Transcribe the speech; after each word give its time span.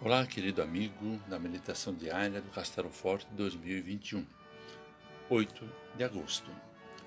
Olá, 0.00 0.24
querido 0.24 0.62
amigo 0.62 1.18
da 1.26 1.40
meditação 1.40 1.92
diária 1.92 2.40
do 2.40 2.48
Castelo 2.50 2.88
Forte 2.88 3.26
2021, 3.32 4.24
8 5.28 5.68
de 5.96 6.04
agosto. 6.04 6.48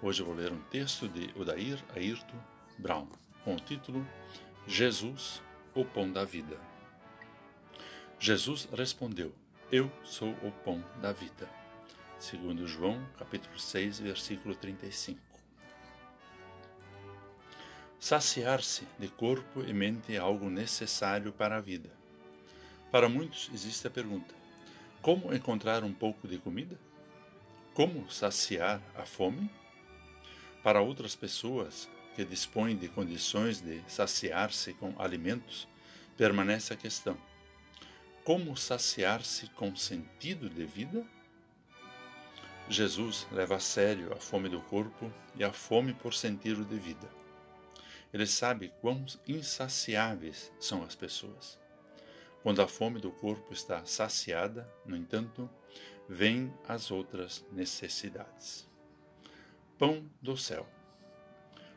Hoje 0.00 0.22
eu 0.22 0.26
vou 0.26 0.36
ler 0.36 0.52
um 0.52 0.62
texto 0.70 1.08
de 1.08 1.36
Odair 1.36 1.84
Ayrton 1.96 2.38
Brown, 2.78 3.08
com 3.42 3.56
o 3.56 3.60
título 3.60 4.06
Jesus, 4.68 5.42
o 5.74 5.84
pão 5.84 6.12
da 6.12 6.24
vida. 6.24 6.56
Jesus 8.20 8.68
respondeu: 8.72 9.34
Eu 9.72 9.90
sou 10.04 10.30
o 10.44 10.52
pão 10.52 10.80
da 11.02 11.10
vida. 11.10 11.50
Segundo 12.20 12.68
João, 12.68 13.04
capítulo 13.18 13.58
6, 13.58 13.98
versículo 13.98 14.54
35. 14.54 15.20
Saciar-se 17.98 18.86
de 18.96 19.08
corpo 19.08 19.64
e 19.64 19.72
mente 19.72 20.14
é 20.14 20.18
algo 20.18 20.48
necessário 20.48 21.32
para 21.32 21.56
a 21.56 21.60
vida 21.60 22.05
para 22.90 23.08
muitos 23.08 23.50
existe 23.52 23.86
a 23.86 23.90
pergunta: 23.90 24.34
como 25.02 25.32
encontrar 25.34 25.84
um 25.84 25.92
pouco 25.92 26.26
de 26.26 26.38
comida? 26.38 26.78
Como 27.74 28.10
saciar 28.10 28.80
a 28.94 29.04
fome? 29.04 29.50
Para 30.62 30.80
outras 30.80 31.14
pessoas 31.14 31.88
que 32.14 32.24
dispõem 32.24 32.76
de 32.76 32.88
condições 32.88 33.60
de 33.60 33.82
saciar-se 33.86 34.72
com 34.72 34.94
alimentos, 34.98 35.68
permanece 36.16 36.72
a 36.72 36.76
questão: 36.76 37.16
como 38.24 38.56
saciar-se 38.56 39.48
com 39.50 39.76
sentido 39.76 40.48
de 40.48 40.64
vida? 40.64 41.06
Jesus 42.68 43.28
leva 43.30 43.56
a 43.56 43.60
sério 43.60 44.12
a 44.12 44.16
fome 44.16 44.48
do 44.48 44.60
corpo 44.60 45.12
e 45.36 45.44
a 45.44 45.52
fome 45.52 45.94
por 45.94 46.12
sentido 46.12 46.64
de 46.64 46.76
vida. 46.76 47.08
Ele 48.12 48.26
sabe 48.26 48.72
quão 48.80 49.06
insaciáveis 49.28 50.50
são 50.58 50.82
as 50.82 50.96
pessoas. 50.96 51.58
Quando 52.46 52.62
a 52.62 52.68
fome 52.68 53.00
do 53.00 53.10
corpo 53.10 53.52
está 53.52 53.84
saciada, 53.84 54.72
no 54.84 54.96
entanto, 54.96 55.50
vêm 56.08 56.54
as 56.68 56.92
outras 56.92 57.44
necessidades. 57.50 58.68
Pão 59.76 60.08
do 60.22 60.36
céu 60.36 60.64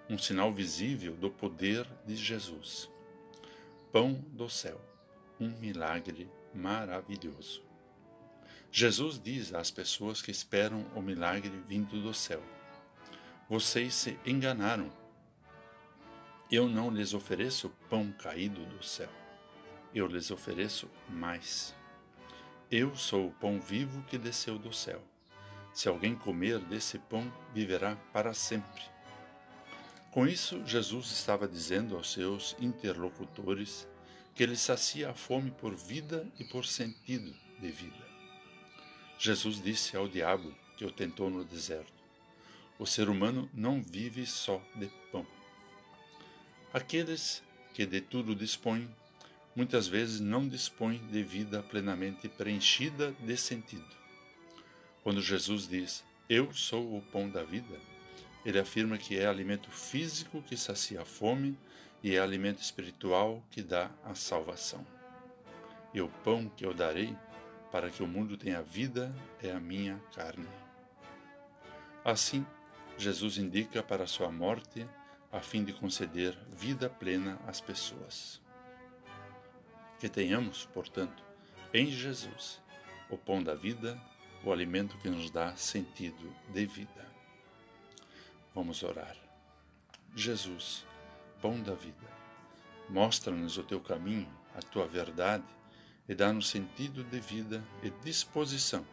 um 0.08 0.16
sinal 0.16 0.54
visível 0.54 1.16
do 1.16 1.32
poder 1.32 1.88
de 2.06 2.16
Jesus. 2.16 2.88
Pão 3.92 4.14
do 4.28 4.48
céu 4.48 4.80
um 5.40 5.50
milagre 5.58 6.30
maravilhoso. 6.54 7.64
Jesus 8.72 9.20
diz 9.20 9.52
às 9.56 9.72
pessoas 9.72 10.22
que 10.22 10.30
esperam 10.30 10.86
o 10.96 11.02
milagre 11.02 11.64
vindo 11.68 12.00
do 12.00 12.14
céu: 12.14 12.44
Vocês 13.50 13.96
se 13.96 14.20
enganaram. 14.24 14.92
Eu 16.52 16.70
não 16.70 16.92
lhes 16.92 17.16
ofereço 17.16 17.72
pão 17.90 18.12
caído 18.12 18.64
do 18.68 18.84
céu 18.84 19.10
eu 19.94 20.08
lhes 20.08 20.32
ofereço 20.32 20.90
mais. 21.10 21.76
Eu 22.72 22.96
sou 22.96 23.28
o 23.28 23.32
pão 23.32 23.60
vivo 23.60 24.04
que 24.04 24.18
desceu 24.18 24.58
do 24.60 24.72
céu. 24.72 25.02
Se 25.74 25.88
alguém 25.88 26.16
comer 26.16 26.60
desse 26.60 27.00
pão, 27.00 27.32
viverá 27.54 27.96
para 28.14 28.34
sempre. 28.34 28.82
Com 30.12 30.28
isso, 30.28 30.66
Jesus 30.66 31.12
estava 31.12 31.48
dizendo 31.48 31.96
aos 31.96 32.12
seus 32.12 32.56
interlocutores 32.60 33.88
que 34.36 34.44
ele 34.44 34.56
sacia 34.56 35.10
a 35.10 35.14
fome 35.14 35.52
por 35.52 35.76
vida 35.76 36.28
e 36.40 36.44
por 36.44 36.66
sentido 36.66 37.36
de 37.60 37.70
vida. 37.70 38.08
Jesus 39.18 39.62
disse 39.62 39.98
ao 39.98 40.08
diabo 40.08 40.56
que 40.78 40.86
o 40.86 40.92
tentou 40.92 41.30
no 41.30 41.44
deserto: 41.44 41.94
O 42.78 42.86
ser 42.86 43.10
humano 43.10 43.50
não 43.54 43.84
vive 43.84 44.26
só 44.26 44.62
de 44.76 44.88
pão. 45.12 45.26
Aqueles 46.74 47.44
que 47.74 47.86
de 47.86 48.02
tudo 48.02 48.36
dispõem 48.36 48.90
muitas 49.60 49.90
vezes 49.90 50.22
não 50.22 50.48
dispõe 50.48 51.06
de 51.12 51.22
vida 51.22 51.62
plenamente 51.62 52.30
preenchida 52.30 53.14
de 53.20 53.36
sentido. 53.36 53.94
Quando 55.04 55.22
Jesus 55.22 55.68
diz, 55.68 56.02
Eu 56.30 56.54
sou 56.54 56.96
o 56.96 57.02
pão 57.02 57.30
da 57.30 57.44
vida, 57.44 57.78
ele 58.46 58.58
afirma 58.58 58.98
que 58.98 59.20
é 59.20 59.26
alimento 59.26 59.70
físico 59.70 60.42
que 60.42 60.56
sacia 60.56 61.02
a 61.02 61.06
fome 61.06 61.58
e 62.02 62.16
é 62.16 62.22
alimento 62.22 62.62
espiritual 62.62 63.44
que 63.52 63.62
dá 63.62 63.92
a 64.06 64.16
salvação. 64.16 64.88
E 65.94 66.00
o 66.00 66.08
pão 66.24 66.48
que 66.56 66.66
eu 66.66 66.74
darei 66.74 67.14
para 67.70 67.90
que 67.90 68.02
o 68.02 68.08
mundo 68.08 68.38
tenha 68.38 68.62
vida 68.62 69.14
é 69.44 69.52
a 69.52 69.60
minha 69.60 70.02
carne. 70.16 70.48
Assim, 72.06 72.46
Jesus 72.98 73.38
indica 73.38 73.84
para 73.84 74.08
sua 74.08 74.32
morte 74.32 74.88
a 75.30 75.42
fim 75.42 75.66
de 75.66 75.74
conceder 75.74 76.34
vida 76.50 76.90
plena 76.90 77.38
às 77.46 77.60
pessoas. 77.60 78.40
Que 80.00 80.08
tenhamos, 80.08 80.66
portanto, 80.74 81.24
em 81.74 81.88
Jesus, 81.88 82.62
o 83.10 83.18
pão 83.18 83.44
da 83.44 83.54
vida, 83.54 84.00
o 84.44 84.52
alimento 84.52 84.98
que 84.98 85.10
nos 85.10 85.30
dá 85.30 85.56
sentido 85.56 86.34
de 86.54 86.66
vida. 86.66 87.08
Vamos 88.56 88.82
orar. 88.84 89.16
Jesus, 90.16 90.86
pão 91.42 91.62
da 91.62 91.74
vida, 91.74 92.08
mostra-nos 92.90 93.58
o 93.58 93.64
teu 93.64 93.80
caminho, 93.80 94.30
a 94.56 94.62
tua 94.62 94.88
verdade 94.88 95.46
e 96.08 96.16
dá-nos 96.16 96.50
sentido 96.50 97.04
de 97.04 97.20
vida 97.20 97.64
e 97.84 97.92
disposição 98.04 98.86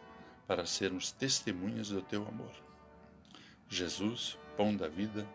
para 0.45 0.65
sermos 0.65 1.11
testemunhas 1.11 1.89
do 1.89 2.01
teu 2.01 2.27
amor. 2.27 2.53
Jesus, 3.67 4.37
pão 4.55 4.75
da 4.75 4.87
vida, 4.87 5.27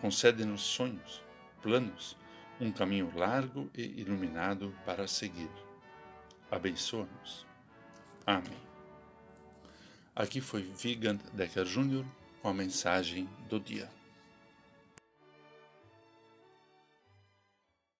concede-nos 0.00 0.60
sonhos, 0.60 1.22
planos, 1.62 2.16
um 2.60 2.70
caminho 2.70 3.10
largo 3.16 3.70
e 3.74 4.00
iluminado 4.00 4.74
para 4.84 5.08
seguir. 5.08 5.50
Abençoa-nos. 6.50 7.46
Amém. 8.26 8.58
Aqui 10.14 10.40
foi 10.40 10.62
Vigand 10.62 11.20
Decker 11.32 11.64
Jr. 11.64 12.04
com 12.42 12.48
a 12.48 12.54
mensagem 12.54 13.28
do 13.48 13.58
dia. 13.58 13.88